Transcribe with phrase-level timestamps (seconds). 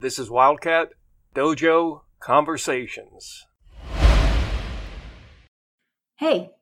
[0.00, 0.94] This is Wildcat
[1.34, 3.44] Dojo Conversations.
[6.16, 6.52] Hey,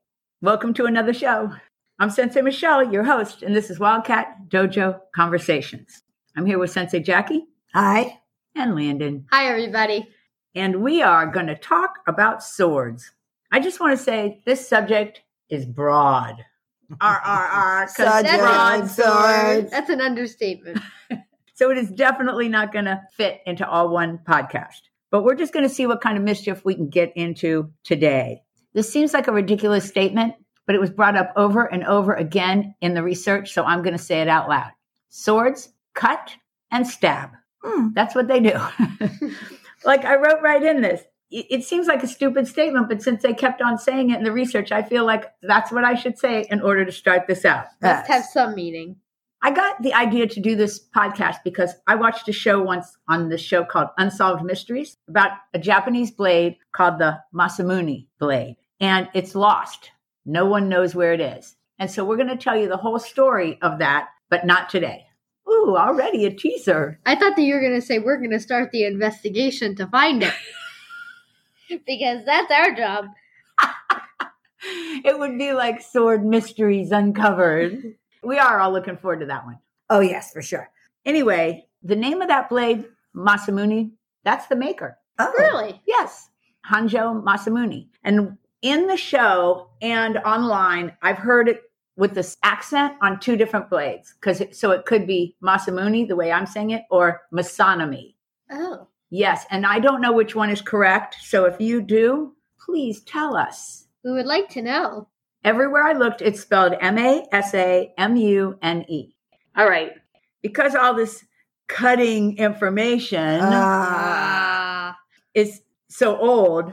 [0.42, 1.52] welcome to another show.
[2.00, 6.02] I'm Sensei Michelle, your host, and this is Wildcat Dojo Conversations.
[6.36, 7.44] I'm here with Sensei Jackie.
[7.74, 8.18] Hi.
[8.56, 9.26] And Landon.
[9.30, 10.08] Hi, everybody.
[10.56, 13.12] And we are going to talk about swords.
[13.52, 16.44] I just want to say this subject is broad.
[17.00, 17.88] R R R.
[17.96, 19.70] Broad swords.
[19.70, 20.80] That's an understatement.
[21.58, 24.82] So it is definitely not going to fit into all one podcast.
[25.10, 28.42] But we're just going to see what kind of mischief we can get into today.
[28.74, 30.34] This seems like a ridiculous statement,
[30.66, 33.52] but it was brought up over and over again in the research.
[33.52, 34.70] So I'm going to say it out loud.
[35.08, 36.36] Swords cut
[36.70, 37.30] and stab.
[37.64, 37.88] Hmm.
[37.92, 38.54] That's what they do.
[39.84, 41.02] like I wrote right in this.
[41.32, 44.24] It it seems like a stupid statement, but since they kept on saying it in
[44.24, 47.44] the research, I feel like that's what I should say in order to start this
[47.44, 47.66] out.
[47.82, 48.94] Must have some meaning.
[49.40, 53.28] I got the idea to do this podcast because I watched a show once on
[53.28, 59.36] this show called Unsolved Mysteries about a Japanese blade called the Masamune blade, and it's
[59.36, 59.92] lost.
[60.26, 61.54] No one knows where it is.
[61.78, 65.06] And so we're going to tell you the whole story of that, but not today.
[65.48, 66.98] Ooh, already a teaser.
[67.06, 69.86] I thought that you were going to say we're going to start the investigation to
[69.86, 70.34] find it.
[71.86, 73.06] because that's our job.
[75.04, 77.94] It would be like Sword Mysteries Uncovered.
[78.22, 79.58] We are all looking forward to that one.
[79.90, 80.70] Oh, yes, for sure.
[81.04, 83.92] Anyway, the name of that blade, Masamune,
[84.24, 84.98] that's the maker.
[85.18, 85.80] Oh, Really?
[85.86, 86.30] Yes,
[86.70, 87.88] Hanjo Masamune.
[88.04, 91.62] And in the show and online, I've heard it
[91.96, 94.14] with this accent on two different blades.
[94.20, 98.14] Because so it could be Masamune, the way I'm saying it, or Masanami.
[98.50, 98.86] Oh.
[99.10, 101.16] Yes, and I don't know which one is correct.
[101.22, 103.86] So if you do, please tell us.
[104.04, 105.08] We would like to know.
[105.44, 109.14] Everywhere I looked, it's spelled M A S A M U N E.
[109.56, 109.92] All right.
[110.42, 111.24] Because all this
[111.68, 114.94] cutting information Ah.
[114.94, 114.98] Ah.
[115.34, 116.72] is so old,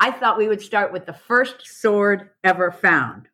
[0.00, 3.28] I thought we would start with the first sword ever found.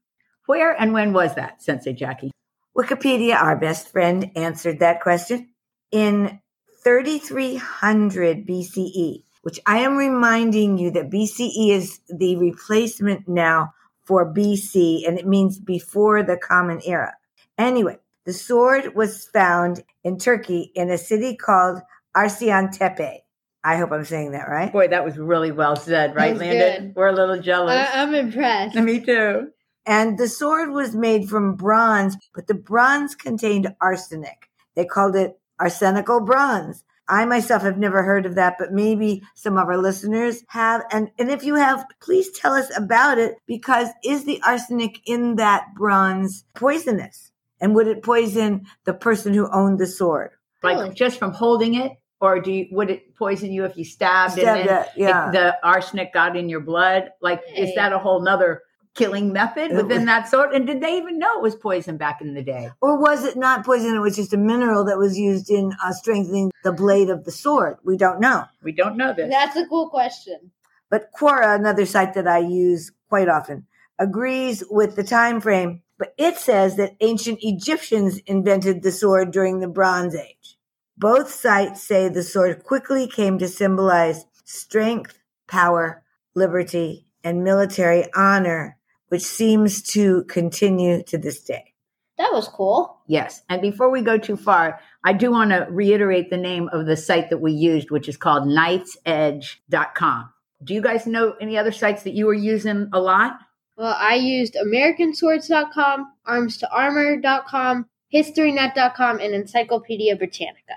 [0.47, 2.31] Where and when was that, Sensei Jackie?
[2.77, 5.51] Wikipedia, our best friend, answered that question
[5.91, 6.41] in
[6.85, 13.73] 3300 BCE, E, which I am reminding you that BCE is the replacement now
[14.05, 17.15] for BC, and it means before the Common Era.
[17.59, 21.81] Anyway, the sword was found in Turkey in a city called
[22.17, 23.19] Arsiantepe.
[23.65, 24.73] I hope I'm saying that right.
[24.73, 26.87] Boy, that was really well said, right, Landon?
[26.87, 26.97] good.
[26.97, 27.89] We're a little jealous.
[27.89, 28.75] I- I'm impressed.
[28.75, 29.49] Me too.
[29.87, 34.49] And the sword was made from bronze, but the bronze contained arsenic.
[34.77, 36.85] They called it arsenical bronze.
[37.09, 40.83] I myself have never heard of that, but maybe some of our listeners have.
[40.91, 45.37] And, and if you have, please tell us about it because is the arsenic in
[45.37, 47.33] that bronze poisonous?
[47.61, 50.31] And would it poison the person who owned the sword?
[50.63, 50.95] Like Really?
[50.95, 54.61] just from holding it, or do you, would it poison you if you stabbed, Stabbed
[54.61, 55.27] and then it, yeah.
[55.27, 57.11] the, the arsenic got in your blood?
[57.21, 58.63] Like, is that a whole nother
[58.95, 60.55] killing method within was- that sword?
[60.55, 62.71] And did they even know it was poison back in the day?
[62.81, 63.95] Or was it not poison?
[63.95, 67.31] It was just a mineral that was used in uh, strengthening the blade of the
[67.31, 67.77] sword.
[67.85, 68.45] We don't know.
[68.63, 69.31] We don't know this.
[69.31, 70.53] That's a cool question.
[70.91, 73.67] But Quora, another site that I use quite often,
[73.99, 79.61] agrees with the time frame, but it says that ancient Egyptians invented the sword during
[79.61, 80.59] the Bronze Age.
[80.99, 86.03] Both sites say the sword quickly came to symbolize strength, power,
[86.35, 88.77] liberty, and military honor,
[89.13, 91.75] which seems to continue to this day.
[92.17, 92.97] That was cool.
[93.07, 93.43] Yes.
[93.51, 96.97] And before we go too far, I do want to reiterate the name of the
[96.97, 100.31] site that we used, which is called knightsedge.com.
[100.65, 103.39] Do you guys know any other sites that you were using a lot?
[103.77, 110.77] Well, I used AmericanSwords.com, ArmsToArmor.com, HistoryNet.com, and Encyclopedia Britannica.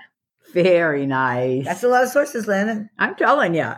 [0.52, 1.64] Very nice.
[1.64, 2.90] That's a lot of sources, Landon.
[2.98, 3.72] I'm telling you.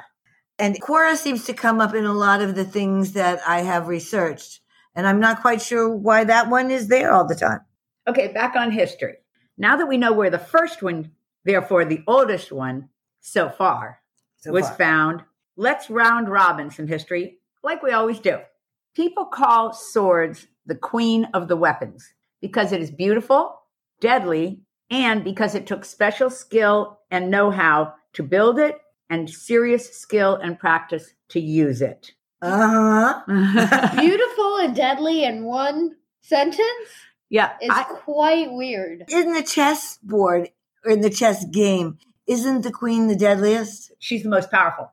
[0.59, 3.87] And Quora seems to come up in a lot of the things that I have
[3.87, 4.61] researched.
[4.95, 7.61] And I'm not quite sure why that one is there all the time.
[8.09, 9.15] Okay, back on history.
[9.57, 11.13] Now that we know where the first one,
[11.45, 12.89] therefore the oldest one
[13.21, 14.01] so far,
[14.39, 14.77] So was far.
[14.77, 15.23] found,
[15.57, 18.39] let's round robin some history like we always do.
[18.95, 23.61] People call swords the queen of the weapons because it is beautiful,
[24.01, 28.79] deadly, and because it took special skill and know how to build it
[29.11, 32.13] and serious skill and practice to use it.
[32.43, 33.93] Uh huh.
[34.01, 36.89] Beautiful and deadly in one sentence
[37.31, 39.05] yeah, It's I- quite weird.
[39.09, 40.49] In the chess board
[40.85, 43.93] or in the chess game, isn't the queen the deadliest?
[43.99, 44.93] she's the most powerful.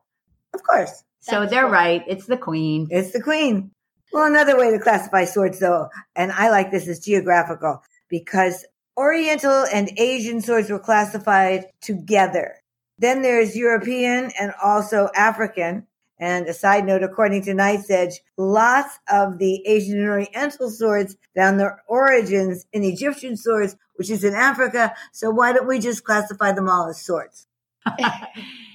[0.54, 1.02] Of course.
[1.20, 1.70] So they're cool.
[1.70, 2.04] right.
[2.06, 2.88] It's the queen.
[2.90, 3.70] It's the queen.
[4.12, 8.64] Well, another way to classify swords, though, and I like this, is geographical because
[8.96, 12.56] Oriental and Asian swords were classified together.
[12.98, 15.86] Then there's European and also African.
[16.18, 21.16] And a side note, according to Knight's Edge, lots of the Asian and Oriental swords
[21.36, 24.94] found their origins in Egyptian swords, which is in Africa.
[25.12, 27.46] So why don't we just classify them all as swords?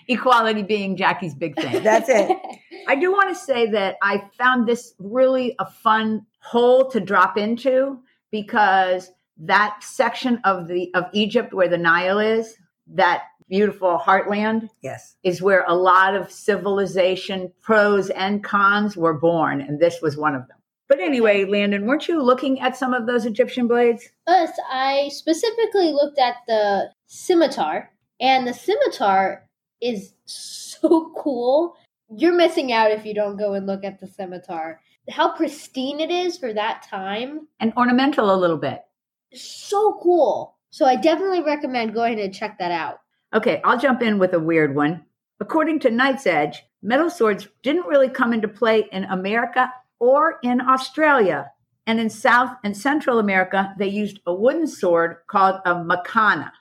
[0.08, 1.84] Equality being Jackie's big thing.
[1.84, 2.38] That's it.
[2.88, 7.38] I do want to say that I found this really a fun hole to drop
[7.38, 8.00] into
[8.32, 12.56] because that section of the of Egypt where the Nile is,
[12.88, 15.18] that beautiful heartland, Yes.
[15.24, 20.34] is where a lot of civilization pros and cons were born, and this was one
[20.36, 20.58] of them.
[20.88, 24.08] But anyway, Landon, weren't you looking at some of those Egyptian blades?
[24.26, 29.48] Us, I specifically looked at the scimitar, and the scimitar
[29.82, 31.76] is so cool.
[32.10, 34.80] You're missing out if you don't go and look at the scimitar.
[35.10, 37.48] How pristine it is for that time.
[37.60, 38.82] And ornamental a little bit.
[39.34, 40.56] So cool.
[40.70, 43.00] So I definitely recommend going and check that out.
[43.34, 45.06] Okay, I'll jump in with a weird one.
[45.40, 50.62] According to Knight's Edge, metal swords didn't really come into play in America or in
[50.62, 51.52] Australia.
[51.88, 56.52] And in South and Central America, they used a wooden sword called a macana.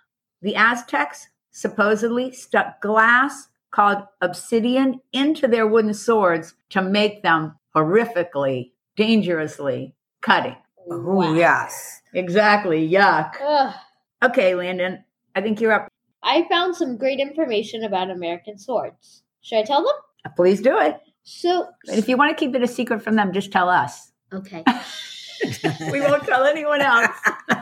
[0.43, 8.72] The Aztecs supposedly stuck glass called obsidian into their wooden swords to make them horrifically,
[8.96, 10.56] dangerously cutting.
[10.90, 12.00] Oh, yes.
[12.14, 13.34] Exactly, yuck.
[13.40, 13.75] Ugh.
[14.22, 15.88] Okay, Landon, I think you're up.
[16.22, 19.22] I found some great information about American swords.
[19.40, 20.34] Should I tell them?
[20.37, 20.99] Please do it.
[21.22, 24.12] So, But if you want to keep it a secret from them, just tell us.
[24.32, 24.64] okay.
[25.90, 27.11] we won't tell anyone else.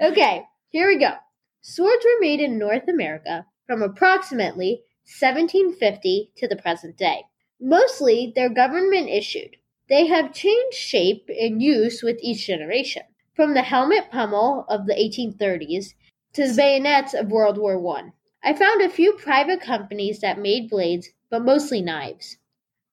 [0.00, 1.12] Okay, here we go.
[1.60, 4.82] Swords were made in North America from approximately
[5.20, 7.22] 1750 to the present day.
[7.60, 9.56] Mostly, they're government issued.
[9.88, 13.02] They have changed shape and use with each generation,
[13.36, 15.94] from the helmet pommel of the 1830s
[16.34, 18.12] to the bayonets of World War I.
[18.44, 22.38] I found a few private companies that made blades, but mostly knives.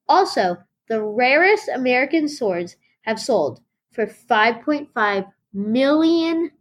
[0.07, 0.57] Also,
[0.88, 6.51] the rarest American swords have sold for $5.5 million.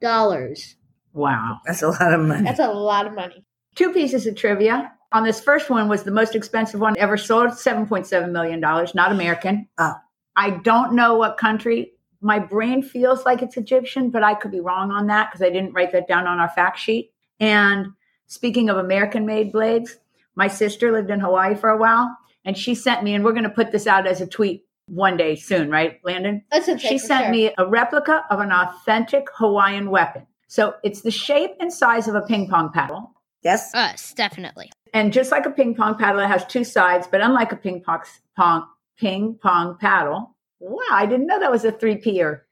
[1.12, 1.58] Wow.
[1.66, 2.44] That's a lot of money.
[2.44, 3.44] That's a lot of money.
[3.74, 4.92] Two pieces of trivia.
[5.12, 9.68] On this first one was the most expensive one ever sold, $7.7 million, not American.
[9.78, 9.94] Oh.
[10.36, 11.92] I don't know what country.
[12.20, 15.50] My brain feels like it's Egyptian, but I could be wrong on that because I
[15.50, 17.12] didn't write that down on our fact sheet.
[17.38, 17.88] And
[18.26, 19.96] speaking of American made blades,
[20.34, 23.44] my sister lived in Hawaii for a while and she sent me, and we're going
[23.44, 26.42] to put this out as a tweet one day soon, right, Landon?
[26.50, 26.88] That's okay.
[26.88, 27.30] she sent sure.
[27.30, 30.26] me a replica of an authentic Hawaiian weapon.
[30.46, 33.12] So it's the shape and size of a ping pong paddle.
[33.42, 33.74] yes.
[33.74, 34.70] Us, definitely.
[34.94, 37.82] And just like a ping pong paddle, it has two sides, but unlike a ping
[37.82, 38.00] pong,
[38.34, 38.66] pong,
[38.96, 42.46] ping pong paddle, wow, I didn't know that was a three P-er.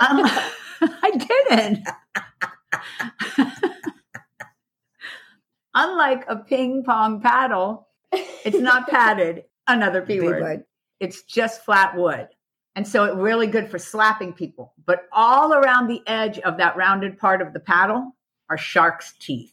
[0.00, 0.22] Um,
[0.80, 1.10] I
[1.48, 1.86] didn't.
[5.74, 10.42] unlike a ping pong paddle, it's not padded, another P word.
[10.42, 10.64] word.
[11.00, 12.28] It's just flat wood.
[12.76, 14.74] And so it's really good for slapping people.
[14.84, 18.16] But all around the edge of that rounded part of the paddle
[18.50, 19.52] are shark's teeth.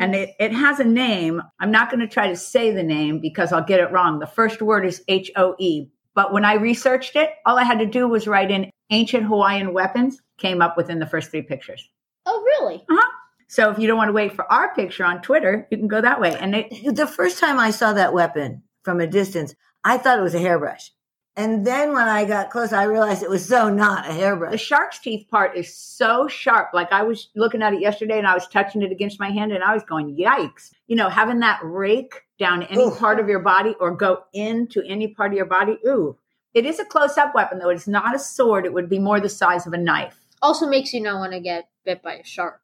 [0.00, 1.40] And it, it has a name.
[1.60, 4.18] I'm not going to try to say the name because I'll get it wrong.
[4.18, 5.86] The first word is H O E.
[6.16, 9.74] But when I researched it, all I had to do was write in ancient Hawaiian
[9.74, 11.88] weapons, came up within the first three pictures.
[12.24, 12.76] Oh, really?
[12.90, 13.10] Uh huh.
[13.48, 16.00] So if you don't want to wait for our picture on Twitter, you can go
[16.00, 16.36] that way.
[16.36, 19.54] And it, The first time I saw that weapon from a distance,
[19.84, 20.90] I thought it was a hairbrush.
[21.38, 24.52] And then when I got close, I realized it was so not a hairbrush.
[24.52, 26.70] the shark's teeth part is so sharp.
[26.72, 29.52] Like I was looking at it yesterday and I was touching it against my hand
[29.52, 30.70] and I was going, yikes.
[30.86, 32.94] You know, having that rake down any Ooh.
[32.94, 35.76] part of your body or go into any part of your body.
[35.86, 36.16] Ooh.
[36.54, 37.68] It is a close up weapon, though.
[37.68, 38.64] It's not a sword.
[38.64, 40.18] It would be more the size of a knife.
[40.40, 42.60] Also makes you not want to get bit by a shark.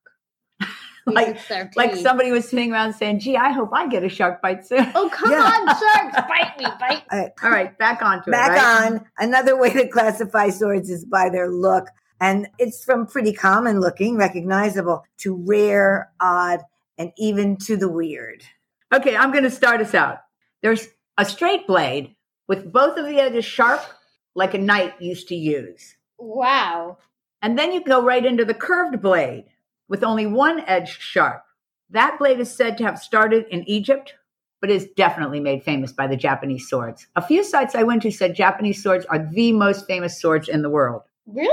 [1.07, 4.05] Like- Because it's their Like somebody was sitting around saying, gee, I hope I get
[4.05, 4.91] a shark bite soon.
[4.95, 5.43] Oh, come Yeah.
[5.43, 6.29] on, sharks!
[6.29, 8.61] Bite me, bite All right, All right, back onto back it.
[8.63, 8.93] right?
[8.93, 9.07] on.
[9.19, 11.89] Another way to classify swords is by their look.
[12.21, 16.61] And it's from pretty common looking, recognizable, to rare, odd,
[16.97, 18.45] and even to the weird.
[18.95, 20.19] Okay, I'm going to start us out.
[20.63, 20.87] There's
[21.19, 22.15] a straight blade
[22.47, 23.83] with both of the edges sharp,
[24.37, 25.97] like a knight used to use.
[26.19, 26.99] Wow.
[27.41, 29.47] And then you go right into the curved blade
[29.93, 31.45] with only one edge sharp.
[31.91, 34.15] That blade is said to have started in Egypt,
[34.63, 37.07] but is definitely made famous by the Japanese swords.
[37.15, 40.63] A few sites I went to said Japanese swords are the most famous swords in
[40.63, 41.03] the world.
[41.27, 41.53] Really?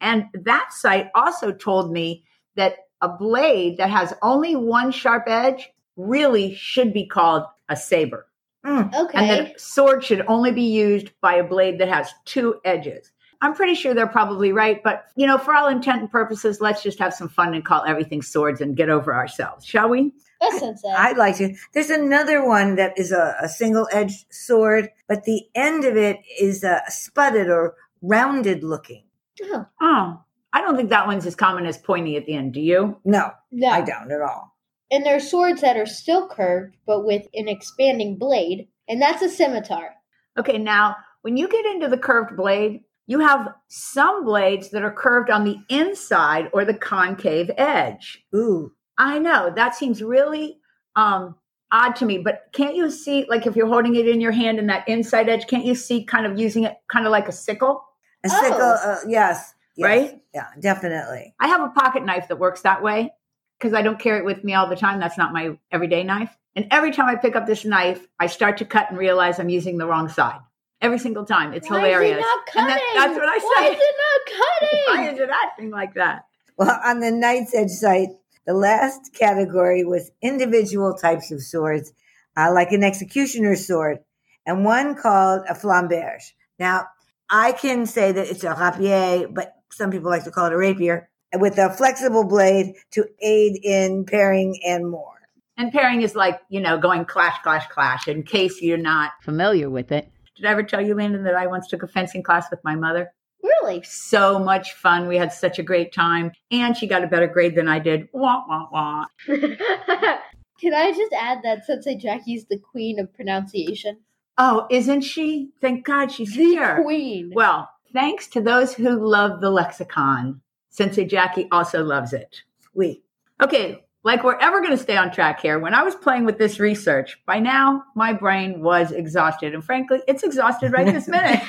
[0.00, 2.24] And that site also told me
[2.56, 8.26] that a blade that has only one sharp edge really should be called a saber.
[8.64, 8.94] Mm.
[8.94, 9.18] Okay.
[9.18, 13.12] And that a sword should only be used by a blade that has two edges.
[13.44, 16.82] I'm pretty sure they're probably right, but you know, for all intent and purposes, let's
[16.82, 20.12] just have some fun and call everything swords and get over ourselves, shall we?
[20.40, 20.88] That's sensei.
[20.88, 21.54] I'd like to.
[21.74, 26.20] There's another one that is a, a single edged sword, but the end of it
[26.40, 29.04] is uh, sputted or rounded looking.
[29.42, 30.24] oh, Oh,
[30.54, 32.54] I don't think that one's as common as pointy at the end.
[32.54, 32.98] Do you?
[33.04, 33.68] No, no.
[33.68, 34.56] I don't at all.
[34.90, 39.20] And there are swords that are still curved, but with an expanding blade, and that's
[39.20, 39.90] a scimitar.
[40.38, 44.92] Okay, now when you get into the curved blade, you have some blades that are
[44.92, 48.24] curved on the inside or the concave edge.
[48.34, 50.58] Ooh, I know that seems really
[50.96, 51.34] um,
[51.72, 54.58] odd to me, but can't you see, like if you're holding it in your hand
[54.58, 57.32] in that inside edge, can't you see kind of using it kind of like a
[57.32, 57.84] sickle?
[58.24, 58.40] a Oh.
[58.42, 58.60] sickle.
[58.60, 60.20] Uh, yes, yes, Right?
[60.32, 61.34] Yeah, definitely.
[61.40, 63.12] I have a pocket knife that works that way
[63.58, 64.98] because I don't carry it with me all the time.
[65.00, 66.34] That's not my everyday knife.
[66.56, 69.48] And every time I pick up this knife, I start to cut and realize I'm
[69.48, 70.38] using the wrong side.
[70.84, 71.52] Every single time.
[71.54, 72.18] It's Why hilarious.
[72.18, 72.66] Is it not And cutting?
[72.76, 75.14] that- that's what I Why is it not Why cutting?
[75.14, 76.26] is it acting like that?
[76.58, 78.10] Well, on the Knight's Edge site,
[78.46, 81.92] the last category was individual types of swords,
[82.36, 84.00] uh, like an executioner's sword,
[84.46, 86.32] and one called a flamberge.
[86.58, 86.86] Now,
[87.30, 90.56] I can say that it's a rapier, but some people like to call it a
[90.58, 95.14] rapier, with a flexible blade to aid in pairing and more.
[95.56, 99.70] And pairing is like, you know, going clash, clash, clash, in case you're not familiar
[99.70, 100.08] with it.
[100.36, 102.74] Did I ever tell you, Landon, that I once took a fencing class with my
[102.74, 103.12] mother?
[103.42, 103.82] Really?
[103.82, 105.06] So much fun.
[105.06, 106.32] We had such a great time.
[106.50, 108.08] And she got a better grade than I did.
[108.12, 109.04] Wah, wah, wah.
[109.26, 113.98] Can I just add that Sensei Jackie's the queen of pronunciation?
[114.38, 115.50] Oh, isn't she?
[115.60, 116.82] Thank God she's here.
[116.82, 117.32] Queen.
[117.34, 120.40] Well, thanks to those who love the lexicon.
[120.70, 122.42] Sensei Jackie also loves it.
[122.72, 123.02] We.
[123.40, 125.58] Okay, like we're ever going to stay on track here.
[125.58, 129.54] When I was playing with this research, by now my brain was exhausted.
[129.54, 131.42] And frankly, it's exhausted right this minute.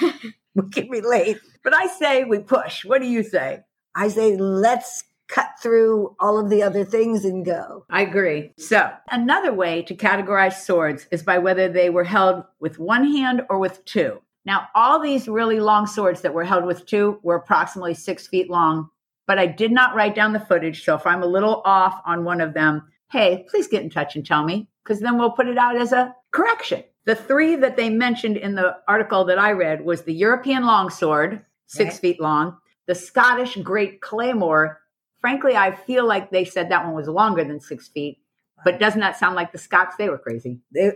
[0.55, 1.37] We can relate.
[1.63, 2.85] but I say we push.
[2.85, 3.59] What do you say?
[3.93, 7.85] I say, let's cut through all of the other things and go.
[7.89, 8.51] I agree.
[8.57, 13.41] So, another way to categorize swords is by whether they were held with one hand
[13.49, 14.21] or with two.
[14.45, 18.49] Now, all these really long swords that were held with two were approximately six feet
[18.49, 18.91] long,
[19.27, 20.83] but I did not write down the footage.
[20.83, 24.15] So, if I'm a little off on one of them, hey, please get in touch
[24.15, 26.83] and tell me, because then we'll put it out as a correction.
[27.05, 31.41] The three that they mentioned in the article that I read was the European longsword,
[31.67, 32.01] six Right.
[32.01, 34.81] feet long, the Scottish Great Claymore.
[35.21, 38.19] Frankly, I feel like they said that one was longer than six feet,
[38.63, 39.95] but doesn't that sound like the Scots?
[39.97, 40.59] They were crazy.
[40.73, 40.91] They,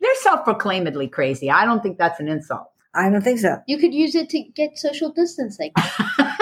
[0.00, 1.50] They're self proclaimedly crazy.
[1.50, 2.70] I don't think that's an insult.
[2.94, 3.58] I don't think so.
[3.66, 5.72] You could use it to get social distancing.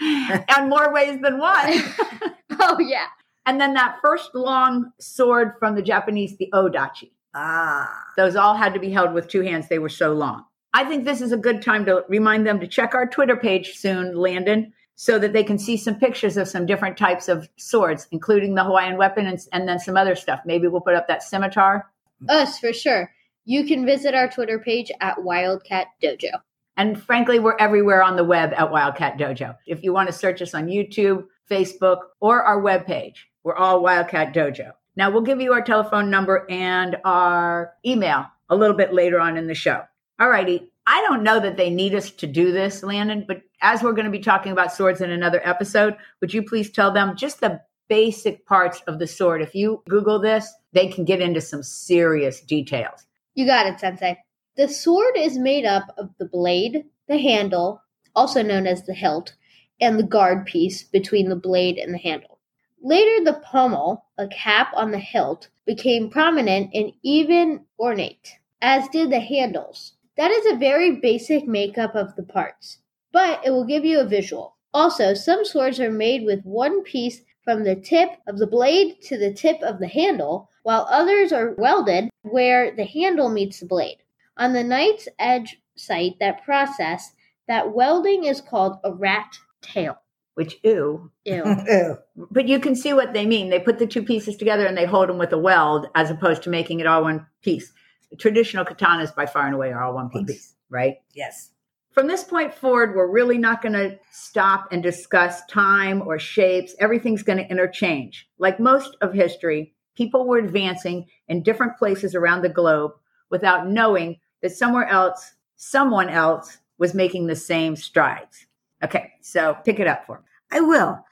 [0.56, 1.82] and more ways than one.
[2.60, 3.06] oh, yeah.
[3.46, 7.10] and then that first long sword from the Japanese, the Odachi.
[7.34, 9.68] Ah, Those all had to be held with two hands.
[9.68, 10.44] They were so long.
[10.74, 13.76] I think this is a good time to remind them to check our Twitter page
[13.76, 18.08] soon, Landon, so that they can see some pictures of some different types of swords,
[18.10, 20.40] including the Hawaiian weapon and, and then some other stuff.
[20.44, 21.86] Maybe we'll put up that scimitar.
[22.28, 23.12] Us, for sure.
[23.44, 26.40] You can visit our Twitter page at Wildcat Dojo.
[26.78, 29.56] And frankly, we're everywhere on the web at Wildcat Dojo.
[29.66, 34.32] If you want to search us on YouTube, Facebook, or our webpage, we're all Wildcat
[34.32, 34.70] Dojo.
[34.94, 39.36] Now, we'll give you our telephone number and our email a little bit later on
[39.36, 39.82] in the show.
[40.20, 40.70] All righty.
[40.86, 44.04] I don't know that they need us to do this, Landon, but as we're going
[44.04, 47.60] to be talking about swords in another episode, would you please tell them just the
[47.88, 49.42] basic parts of the sword?
[49.42, 53.04] If you Google this, they can get into some serious details.
[53.34, 54.18] You got it, Sensei.
[54.58, 57.80] The sword is made up of the blade, the handle,
[58.16, 59.36] also known as the hilt,
[59.80, 62.40] and the guard piece between the blade and the handle.
[62.82, 69.10] Later, the pommel, a cap on the hilt, became prominent and even ornate, as did
[69.10, 69.92] the handles.
[70.16, 72.78] That is a very basic makeup of the parts,
[73.12, 74.56] but it will give you a visual.
[74.74, 79.16] Also, some swords are made with one piece from the tip of the blade to
[79.16, 83.98] the tip of the handle, while others are welded where the handle meets the blade.
[84.38, 87.12] On the Knight's Edge site that process,
[87.48, 89.98] that welding is called a rat tail.
[90.34, 91.42] Which, ew, Ew.
[91.66, 91.98] ew.
[92.30, 93.50] But you can see what they mean.
[93.50, 96.44] They put the two pieces together and they hold them with a weld as opposed
[96.44, 97.72] to making it all one piece.
[98.18, 100.54] Traditional katanas, by far and away, are all one piece, One piece.
[100.70, 100.94] right?
[101.14, 101.50] Yes.
[101.90, 106.76] From this point forward, we're really not going to stop and discuss time or shapes.
[106.78, 108.28] Everything's going to interchange.
[108.38, 112.92] Like most of history, people were advancing in different places around the globe
[113.30, 118.46] without knowing that somewhere else, someone else was making the same strides.
[118.82, 120.24] Okay, so pick it up for me.
[120.50, 121.04] I will.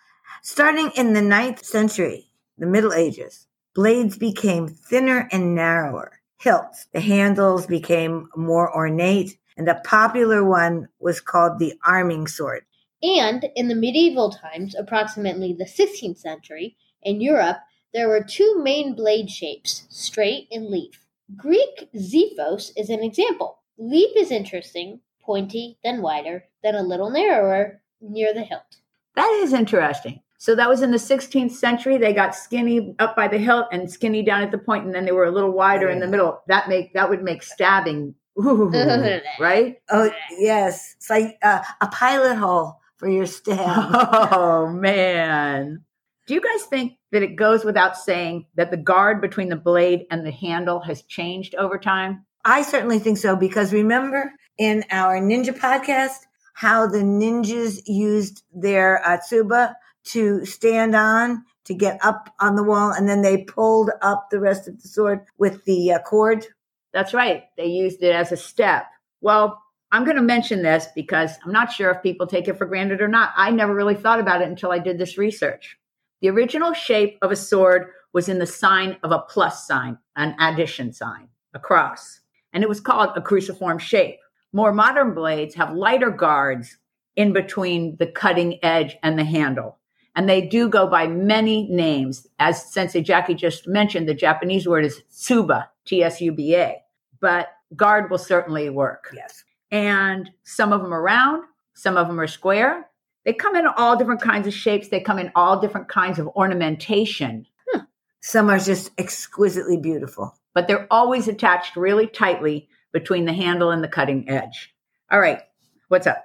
[0.42, 6.20] Starting in the ninth century, the Middle Ages, blades became thinner and narrower.
[6.42, 12.64] Hilts, the handles became more ornate, And a popular one was called the arming sword.
[13.02, 17.58] And in the medieval times, approximately the 16th century, in Europe,
[17.94, 21.05] there were two main blade shapes, straight and leaf.
[21.34, 23.58] Greek xiphos is an example.
[23.78, 28.76] Leaf is interesting, pointy, then wider, then a little narrower near the hilt.
[29.16, 30.20] That is interesting.
[30.38, 31.96] So that was in the 16th century.
[31.96, 35.04] They got skinny up by the hilt and skinny down at the point, and then
[35.04, 36.42] they were a little wider in the middle.
[36.46, 38.70] That make that would make stabbing, ooh,
[39.40, 39.76] right?
[39.90, 40.94] Oh, yes.
[40.98, 43.58] It's like uh, a pilot hole for your stab.
[44.32, 45.84] Oh man.
[46.26, 50.06] Do you guys think that it goes without saying that the guard between the blade
[50.10, 52.26] and the handle has changed over time?
[52.44, 56.18] I certainly think so because remember in our ninja podcast
[56.54, 59.74] how the ninjas used their atsuba
[60.06, 64.40] to stand on to get up on the wall and then they pulled up the
[64.40, 66.44] rest of the sword with the uh, cord.
[66.92, 67.44] That's right.
[67.56, 68.86] They used it as a step.
[69.20, 72.66] Well, I'm going to mention this because I'm not sure if people take it for
[72.66, 73.32] granted or not.
[73.36, 75.78] I never really thought about it until I did this research.
[76.20, 80.34] The original shape of a sword was in the sign of a plus sign, an
[80.40, 82.20] addition sign, a cross,
[82.52, 84.18] and it was called a cruciform shape.
[84.52, 86.78] More modern blades have lighter guards
[87.16, 89.78] in between the cutting edge and the handle.
[90.14, 92.26] And they do go by many names.
[92.38, 96.76] As Sensei Jackie just mentioned, the Japanese word is tsuba, T S U B A.
[97.20, 99.10] But guard will certainly work.
[99.14, 99.44] Yes.
[99.70, 101.42] And some of them are round,
[101.74, 102.88] some of them are square.
[103.26, 104.88] They come in all different kinds of shapes.
[104.88, 107.80] They come in all different kinds of ornamentation, hmm.
[108.20, 110.38] Some are just exquisitely beautiful.
[110.54, 114.74] but they're always attached really tightly between the handle and the cutting edge.
[115.10, 115.40] All right,
[115.88, 116.24] what's up?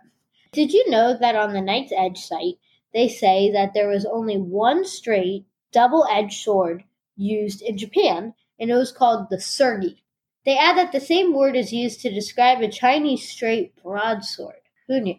[0.54, 2.56] Did you know that on the Knight's Edge site,
[2.94, 6.86] they say that there was only one straight, double edged sword
[7.18, 9.98] used in Japan, and it was called the tsurugi?
[10.46, 14.62] They add that the same word is used to describe a Chinese straight broadsword.
[14.88, 15.16] Who knew?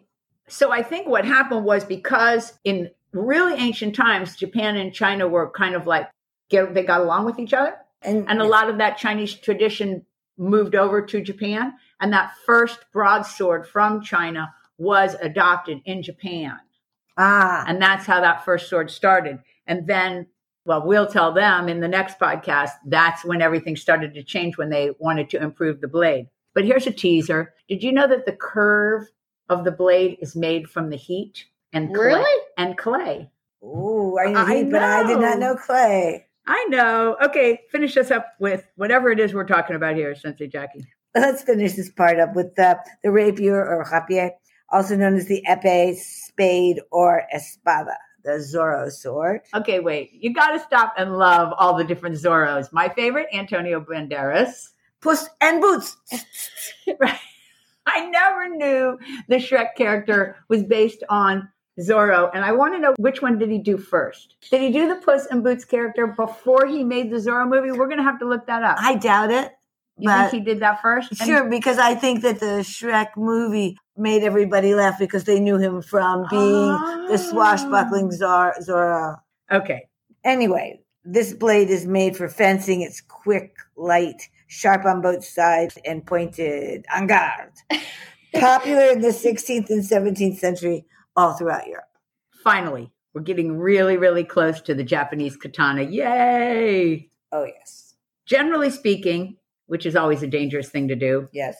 [0.47, 5.49] So I think what happened was because in really ancient times, Japan and China were
[5.51, 6.09] kind of like
[6.49, 10.05] get, they got along with each other, And, and a lot of that Chinese tradition
[10.37, 16.59] moved over to Japan, and that first broadsword from China was adopted in Japan.
[17.17, 19.39] ah, And that's how that first sword started.
[19.67, 20.27] And then,
[20.65, 24.69] well, we'll tell them in the next podcast, that's when everything started to change when
[24.69, 26.27] they wanted to improve the blade.
[26.53, 27.53] But here's a teaser.
[27.69, 29.07] Did you know that the curve
[29.49, 32.05] of the blade is made from the heat and clay?
[32.05, 32.41] Really?
[32.57, 33.31] And clay.
[33.63, 35.53] ooh, I knew I heat, but I did not know.
[35.53, 36.27] know clay.
[36.45, 37.15] I know.
[37.23, 40.85] Okay, finish us up with whatever it is we're talking about here, Sensei Jackie.
[41.15, 44.31] Let's finish this part up with the, the rapier or rapier,
[44.71, 49.41] also known as the epee, spade, or espada, the Zorro sword.
[49.55, 50.11] Okay, wait.
[50.11, 52.73] You got to stop and love all the different Zorros.
[52.73, 54.69] My favorite, Antonio Banderas.
[55.01, 55.97] Puss and boots.
[56.99, 57.19] right.
[57.85, 62.93] I never knew the Shrek character was based on Zorro, and I want to know
[62.97, 64.35] which one did he do first?
[64.51, 67.71] Did he do the Puss in Boots character before he made the Zorro movie?
[67.71, 68.77] We're going to have to look that up.
[68.79, 69.51] I doubt it.
[69.97, 71.11] you think he did that first?
[71.11, 75.57] And- Sure, because I think that the Shrek movie made everybody laugh because they knew
[75.57, 77.17] him from being the ah.
[77.17, 79.19] swashbuckling Zor- Zorro.
[79.51, 79.87] Okay.
[80.23, 82.81] Anyway, this blade is made for fencing.
[82.81, 87.51] It's quick, light, sharp on both sides, and pointed en garde.
[88.39, 90.85] Popular in the 16th and 17th century
[91.15, 91.85] all throughout Europe.
[92.43, 95.83] Finally, we're getting really, really close to the Japanese katana.
[95.83, 97.09] Yay!
[97.31, 97.95] Oh, yes.
[98.25, 99.37] Generally speaking,
[99.67, 101.55] which is always a dangerous thing to do, Yes.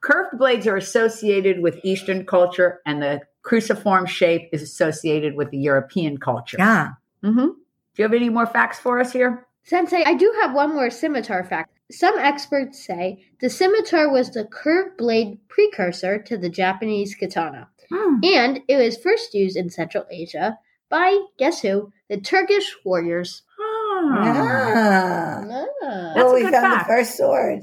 [0.00, 5.58] curved blades are associated with Eastern culture, and the cruciform shape is associated with the
[5.58, 6.56] European culture.
[6.58, 6.90] Yeah.
[7.22, 7.46] Mm-hmm.
[7.46, 7.54] Do
[7.98, 9.46] you have any more facts for us here?
[9.62, 11.73] Sensei, I do have one more scimitar fact.
[11.90, 18.20] Some experts say the scimitar was the curved blade precursor to the Japanese katana, Hmm.
[18.24, 21.92] and it was first used in Central Asia by, guess who?
[22.08, 23.42] The Turkish warriors.
[23.60, 25.44] Ah, Ah.
[25.82, 26.12] Ah.
[26.14, 26.88] That's well, a we good found fact.
[26.88, 27.60] the first sword.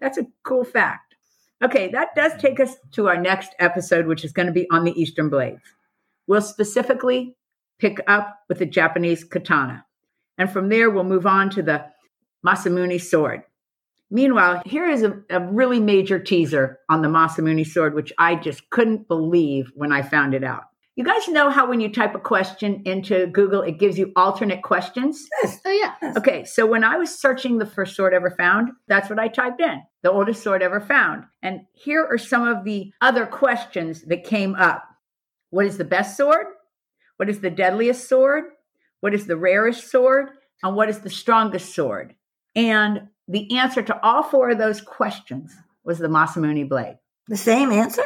[0.00, 1.14] That's a cool fact.
[1.64, 4.84] Okay, that does take us to our next episode, which is going to be on
[4.84, 5.62] the Eastern blades.
[6.26, 7.34] We'll specifically
[7.78, 9.86] pick up with the Japanese katana.
[10.36, 11.86] And from there, we'll move on to the
[12.44, 13.42] Masamune sword.
[14.10, 18.70] Meanwhile, here is a, a really major teaser on the Masamune sword, which I just
[18.70, 20.64] couldn't believe when I found it out.
[20.94, 24.62] You guys know how when you type a question into Google, it gives you alternate
[24.62, 25.26] questions?
[25.44, 26.14] Oh, yeah.
[26.16, 29.60] Okay, so when I was searching the first sword ever found, that's what I typed
[29.60, 31.24] in the oldest sword ever found.
[31.42, 34.84] And here are some of the other questions that came up
[35.50, 36.46] What is the best sword?
[37.16, 38.44] What is the deadliest sword?
[39.00, 40.28] What is the rarest sword?
[40.62, 42.14] And what is the strongest sword?
[42.56, 46.98] And the answer to all four of those questions was the Masamune blade.
[47.28, 48.02] The same answer?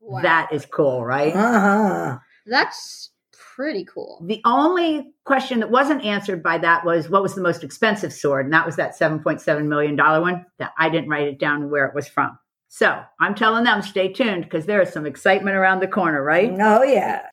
[0.00, 0.22] Wow.
[0.22, 1.34] That is cool, right?
[1.34, 2.18] Uh-huh.
[2.46, 3.10] That's
[3.54, 4.22] pretty cool.
[4.26, 8.46] The only question that wasn't answered by that was what was the most expensive sword?
[8.46, 11.94] And that was that $7.7 million one that I didn't write it down where it
[11.94, 12.38] was from.
[12.68, 16.50] So I'm telling them, stay tuned because there is some excitement around the corner, right?
[16.58, 17.26] Oh, yeah.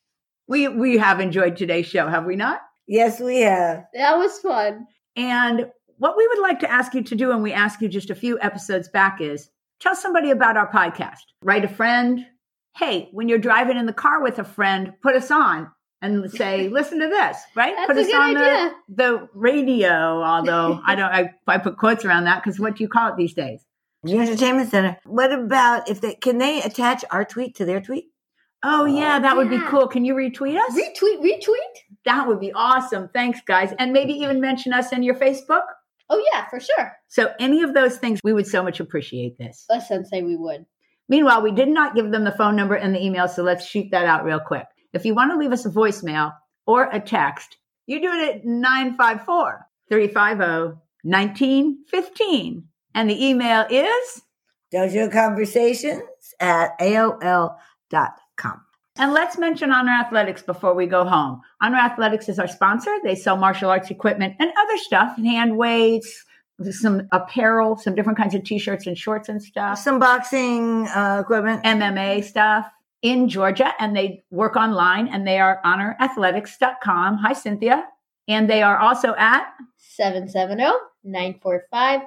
[0.46, 2.60] We, we have enjoyed today's show, have we not?
[2.86, 3.86] Yes, we have.
[3.94, 4.86] That was fun.
[5.16, 5.66] And
[6.00, 8.14] what we would like to ask you to do, and we asked you just a
[8.14, 11.20] few episodes back, is tell somebody about our podcast.
[11.42, 12.26] Write a friend.
[12.74, 16.68] Hey, when you're driving in the car with a friend, put us on and say,
[16.72, 17.74] listen to this, right?
[17.76, 18.72] That's put a us good on idea.
[18.88, 22.82] the, the radio, although I don't, I, I put quotes around that because what do
[22.82, 23.62] you call it these days?
[24.02, 24.96] The Entertainment Center.
[25.04, 28.06] What about if they can they attach our tweet to their tweet?
[28.62, 29.86] Oh, yeah, oh, that would be cool.
[29.86, 30.74] Can you retweet us?
[30.74, 31.98] Retweet, retweet.
[32.06, 33.10] that would be awesome.
[33.12, 33.74] Thanks, guys.
[33.78, 35.62] And maybe even mention us in your Facebook.
[36.10, 36.92] Oh yeah, for sure.
[37.08, 39.64] So, any of those things, we would so much appreciate this.
[39.70, 40.66] Let's say we would.
[41.08, 43.90] Meanwhile, we did not give them the phone number and the email, so let's shoot
[43.92, 44.66] that out real quick.
[44.92, 46.34] If you want to leave us a voicemail
[46.66, 52.64] or a text, you do it at 954 350 1915.
[52.94, 54.22] And the email is,
[54.72, 56.02] Dojo Conversations
[56.40, 58.60] at AOL.com.
[59.00, 61.40] and let's mention Honor Athletics before we go home.
[61.62, 62.94] Honor Athletics is our sponsor.
[63.02, 66.24] They sell martial arts equipment and other stuff, hand weights,
[66.70, 69.78] some apparel, some different kinds of t shirts and shorts and stuff.
[69.78, 71.64] Some boxing uh, equipment.
[71.64, 72.70] MMA stuff
[73.02, 77.16] in Georgia and they work online and they are honorathletics.com.
[77.16, 77.86] Hi, Cynthia.
[78.28, 79.46] And they are also at,
[79.98, 82.02] 770-945-5150.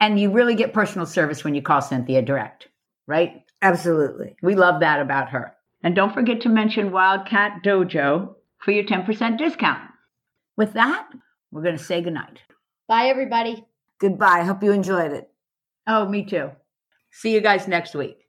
[0.00, 2.68] and you really get personal service when you call Cynthia direct,
[3.06, 3.42] right?
[3.62, 4.36] Absolutely.
[4.42, 5.54] We love that about her.
[5.82, 9.90] And don't forget to mention Wildcat Dojo for your 10% discount.
[10.56, 11.08] With that,
[11.50, 12.38] we're going to say goodnight.
[12.86, 13.64] Bye everybody.
[13.98, 14.42] Goodbye.
[14.42, 15.30] Hope you enjoyed it.
[15.86, 16.50] Oh, me too.
[17.10, 18.28] See you guys next week.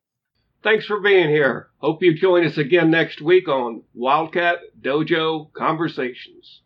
[0.64, 1.70] Thanks for being here.
[1.78, 6.61] Hope you join us again next week on Wildcat Dojo Conversations.